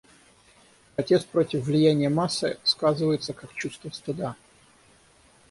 Протест 0.95 1.27
против 1.27 1.65
влияния 1.67 2.09
массы 2.09 2.57
сказывается 2.63 3.33
как 3.33 3.53
чувство 3.53 3.91
стыда. 3.91 4.35